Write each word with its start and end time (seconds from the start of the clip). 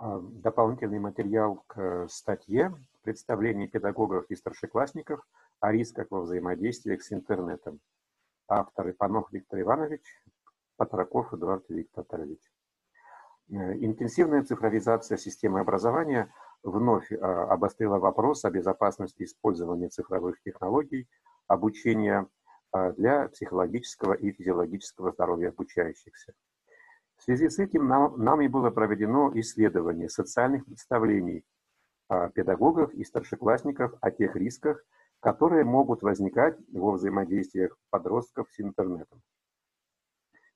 а, 0.00 0.20
дополнительный 0.20 1.00
материал 1.00 1.64
к 1.66 2.06
статье 2.08 2.72
«Представление 3.02 3.66
педагогов 3.66 4.26
и 4.28 4.36
старшеклассников 4.36 5.26
о 5.58 5.72
рисках 5.72 6.06
во 6.10 6.20
взаимодействиях 6.20 7.02
с 7.02 7.12
интернетом». 7.12 7.80
Авторы 8.46 8.92
Панов 8.92 9.32
Виктор 9.32 9.60
Иванович, 9.60 10.02
Патраков 10.76 11.34
Эдуард 11.34 11.68
Викторович. 11.68 12.40
Э, 13.50 13.74
интенсивная 13.74 14.44
цифровизация 14.44 15.18
системы 15.18 15.58
образования 15.60 16.32
вновь 16.62 17.10
а, 17.10 17.52
обострила 17.52 17.98
вопрос 17.98 18.44
о 18.44 18.50
безопасности 18.50 19.24
использования 19.24 19.88
цифровых 19.88 20.40
технологий, 20.42 21.08
обучения 21.48 22.28
а, 22.70 22.92
для 22.92 23.28
психологического 23.28 24.12
и 24.12 24.30
физиологического 24.30 25.10
здоровья 25.10 25.48
обучающихся. 25.48 26.34
Связи 27.28 27.50
с 27.50 27.58
этим 27.58 27.86
нам, 27.86 28.16
нами 28.16 28.46
было 28.46 28.70
проведено 28.70 29.30
исследование 29.34 30.08
социальных 30.08 30.64
представлений 30.64 31.44
а, 32.08 32.30
педагогов 32.30 32.94
и 32.94 33.04
старшеклассников 33.04 33.92
о 34.00 34.10
тех 34.10 34.34
рисках, 34.34 34.82
которые 35.20 35.64
могут 35.64 36.00
возникать 36.00 36.56
во 36.72 36.92
взаимодействиях 36.92 37.76
подростков 37.90 38.48
с 38.50 38.60
интернетом. 38.60 39.20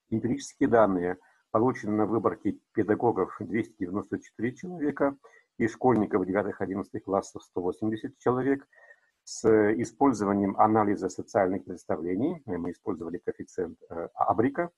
Эмпирические 0.08 0.70
данные 0.70 1.18
получены 1.50 1.94
на 1.94 2.06
выборке 2.06 2.56
педагогов 2.72 3.36
294 3.38 4.52
человека 4.54 5.14
и 5.58 5.68
школьников 5.68 6.26
9-11 6.26 7.00
классов 7.00 7.42
180 7.42 8.16
человек 8.16 8.66
с 9.24 9.46
использованием 9.74 10.58
анализа 10.58 11.10
социальных 11.10 11.66
представлений, 11.66 12.42
мы 12.46 12.70
использовали 12.70 13.18
коэффициент 13.18 13.76
э, 13.90 14.08
Абрика, 14.14 14.70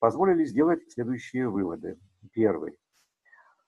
позволили 0.00 0.44
сделать 0.44 0.90
следующие 0.90 1.48
выводы. 1.48 1.98
Первый. 2.32 2.76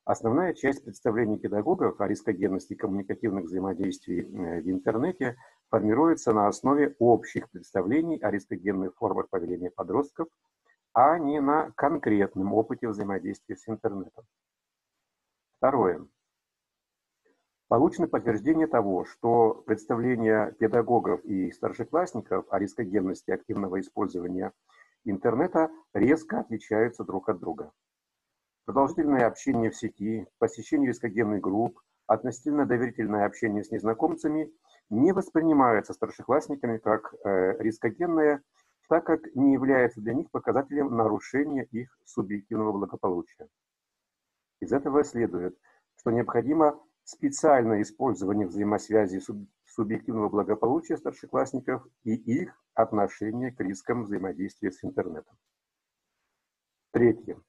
Основная 0.04 0.52
часть 0.52 0.84
представлений 0.84 1.38
педагогов 1.38 2.00
о 2.00 2.08
рискогенности 2.08 2.74
коммуникативных 2.74 3.44
взаимодействий 3.44 4.22
э, 4.22 4.61
в 4.61 4.69
интернете 4.69 5.36
формируется 5.70 6.33
на 6.33 6.48
основе 6.48 6.97
общих 6.98 7.48
представлений 7.50 8.19
о 8.19 8.33
рискогенных 8.33 8.97
формах 8.97 9.28
поведения 9.28 9.70
подростков, 9.70 10.27
а 10.92 11.19
не 11.19 11.41
на 11.41 11.70
конкретном 11.77 12.52
опыте 12.52 12.89
взаимодействия 12.89 13.56
с 13.56 13.69
интернетом. 13.69 14.24
Второе. 15.58 16.05
Получено 17.69 18.08
подтверждение 18.08 18.67
того, 18.67 19.05
что 19.05 19.62
представления 19.67 20.50
педагогов 20.58 21.24
и 21.24 21.52
старшеклассников 21.52 22.44
о 22.50 22.58
рискогенности 22.58 23.30
активного 23.30 23.80
использования 23.80 24.52
интернета 25.05 25.70
резко 25.92 26.41
отличаются 26.41 27.05
друг 27.05 27.28
от 27.28 27.39
друга. 27.39 27.72
Продолжительное 28.64 29.27
общение 29.27 29.70
в 29.70 29.77
сети, 29.77 30.27
посещение 30.39 30.89
рискогенных 30.89 31.41
групп, 31.41 31.81
относительно 32.06 32.67
доверительное 32.67 33.27
общение 33.27 33.64
с 33.64 33.70
незнакомцами 33.70 34.53
не 34.91 35.12
воспринимаются 35.12 35.95
старшеклассниками 35.95 36.78
как 36.78 37.14
э, 37.25 37.56
рискогенное, 37.58 38.42
так 38.89 39.05
как 39.05 39.34
не 39.34 39.55
является 39.55 40.00
для 40.00 40.14
них 40.14 40.30
показателем 40.30 40.95
нарушения 40.95 41.64
их 41.64 41.98
субъективного 42.05 42.73
благополучия. 42.73 43.48
Из 44.61 44.73
этого 44.73 45.03
следует, 45.03 45.56
что 45.97 46.11
необходимо 46.11 46.78
специальное 47.05 47.83
использование 47.83 48.47
взаимосвязи 48.47 49.19
субъективного 49.75 50.28
благополучия 50.28 50.97
старшеклассников 50.97 51.87
и 52.05 52.15
их 52.15 52.55
отношение 52.75 53.53
к 53.53 53.61
рискам 53.61 54.05
взаимодействия 54.05 54.70
с 54.70 54.84
интернетом. 54.84 55.37
Третье. 56.92 57.41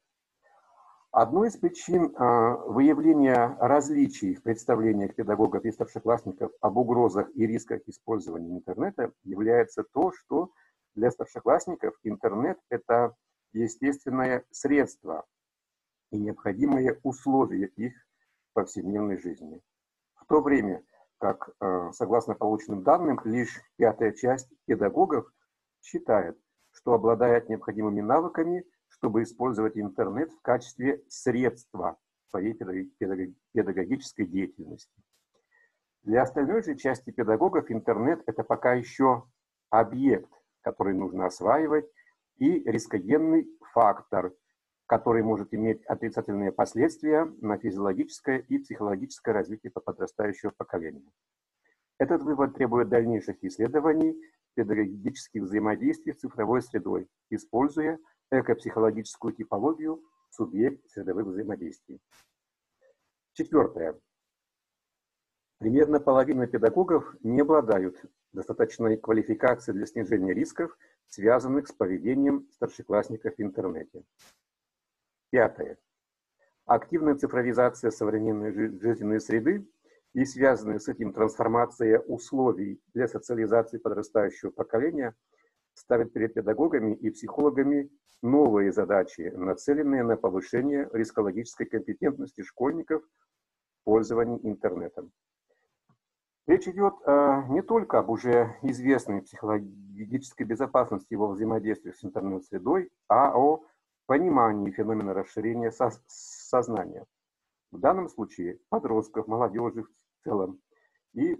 Одной 1.11 1.49
из 1.49 1.57
причин 1.57 2.15
а, 2.15 2.55
выявления 2.55 3.55
различий 3.59 4.35
в 4.35 4.41
представлениях 4.41 5.13
педагогов 5.13 5.63
и 5.63 5.71
старшеклассников 5.71 6.51
об 6.59 6.77
угрозах 6.77 7.29
и 7.35 7.45
рисках 7.45 7.81
использования 7.87 8.51
интернета 8.51 9.11
является 9.23 9.83
то, 9.83 10.11
что 10.11 10.51
для 10.95 11.11
старшеклассников 11.11 11.93
интернет– 12.03 12.57
это 12.69 13.15
естественное 13.51 14.43
средство 14.49 15.25
и 16.09 16.17
необходимые 16.17 16.99
условия 17.03 17.67
их 17.67 17.93
повседневной 18.53 19.17
жизни. 19.17 19.61
В 20.15 20.25
то 20.25 20.41
время 20.41 20.83
как, 21.23 21.51
э, 21.61 21.91
согласно 21.93 22.35
полученным 22.35 22.83
данным, 22.83 23.17
лишь 23.23 23.61
пятая 23.77 24.11
часть 24.11 24.49
педагогов 24.65 25.31
считает, 25.81 26.37
что 26.73 26.95
обладает 26.95 27.47
необходимыми 27.47 28.01
навыками, 28.01 28.65
чтобы 28.89 29.23
использовать 29.23 29.77
интернет 29.77 30.33
в 30.33 30.41
качестве 30.41 31.01
средства 31.07 31.97
своей 32.27 32.53
педагогической 32.53 34.25
деятельности. 34.25 35.01
Для 36.01 36.23
остальной 36.23 36.61
же 36.61 36.75
части 36.75 37.11
педагогов 37.11 37.71
интернет– 37.71 38.21
это 38.25 38.43
пока 38.43 38.73
еще 38.73 39.23
объект, 39.69 40.29
который 40.59 40.93
нужно 40.93 41.27
осваивать, 41.27 41.85
и 42.35 42.69
рискогенный 42.69 43.47
фактор, 43.71 44.33
который 44.85 45.23
может 45.23 45.53
иметь 45.53 45.83
отрицательные 45.85 46.51
последствия 46.51 47.25
на 47.41 47.57
физиологическое 47.57 48.39
и 48.39 48.57
психологическое 48.57 49.31
развитие 49.31 49.71
подрастающего 49.71 50.51
поколения. 50.51 51.11
Этот 51.97 52.23
вывод 52.23 52.55
требует 52.55 52.89
дальнейших 52.89 53.43
исследований 53.43 54.19
педагогических 54.55 55.43
взаимодействий 55.43 56.13
с 56.13 56.19
цифровой 56.19 56.61
средой, 56.61 57.07
используя 57.29 57.99
экопсихологическую 58.29 59.33
типологию 59.33 60.03
субъект 60.29 60.89
средовых 60.89 61.27
взаимодействий. 61.27 61.99
Четвертое. 63.33 63.99
Примерно 65.59 65.99
половина 65.99 66.45
педагогов 66.45 67.15
не 67.23 67.41
обладают 67.41 68.03
достаточной 68.33 68.97
квалификацией 68.97 69.77
для 69.77 69.85
снижения 69.85 70.33
рисков, 70.33 70.77
связанных 71.07 71.67
с 71.67 71.71
поведением 71.71 72.49
старшеклассников 72.51 73.35
в 73.37 73.41
интернете. 73.41 74.03
Пятое. 75.33 75.79
Активная 76.67 77.15
цифровизация 77.15 77.89
современной 77.89 78.53
жизненной 78.53 79.19
среды 79.19 79.67
и 80.13 80.25
связанная 80.25 80.77
с 80.77 80.87
этим 80.87 81.11
трансформация 81.11 81.97
условий 82.01 82.79
для 82.93 83.07
социализации 83.07 83.79
подрастающего 83.79 84.51
поколения 84.51 85.15
ставит 85.73 86.13
перед 86.13 86.35
педагогами 86.35 86.93
и 86.93 87.09
психологами 87.09 87.89
новые 88.21 88.71
задачи, 88.71 89.33
нацеленные 89.35 90.03
на 90.03 90.17
повышение 90.17 90.87
рискологической 90.93 91.65
компетентности 91.65 92.43
школьников 92.43 93.01
в 93.01 93.85
пользовании 93.85 94.39
интернетом. 94.43 95.11
Речь 96.45 96.67
идет 96.67 96.93
э, 97.07 97.41
не 97.49 97.63
только 97.63 97.97
об 97.97 98.11
уже 98.11 98.55
известной 98.61 99.23
психологической 99.23 100.45
безопасности 100.45 101.13
его 101.13 101.29
взаимодействия 101.29 101.93
с 101.93 102.05
интернет-средой, 102.05 102.91
а 103.07 103.35
о 103.35 103.63
понимании 104.05 104.71
феномена 104.71 105.13
расширения 105.13 105.71
сознания. 106.07 107.05
В 107.71 107.79
данном 107.79 108.09
случае 108.09 108.59
подростков, 108.69 109.27
молодежи 109.27 109.83
в 109.83 110.23
целом 110.23 110.61
и 111.13 111.37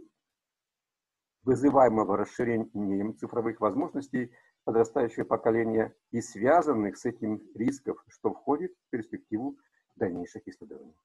вызываемого 1.44 2.18
расширением 2.18 3.18
цифровых 3.18 3.60
возможностей 3.60 4.32
подрастающего 4.64 5.26
поколения 5.26 5.94
и 6.12 6.22
связанных 6.22 6.98
с 6.98 7.06
этим 7.06 7.42
рисков, 7.54 8.04
что 8.08 8.34
входит 8.34 8.74
в 8.74 8.90
перспективу 8.92 9.58
дальнейших 9.96 10.48
исследований. 10.48 10.96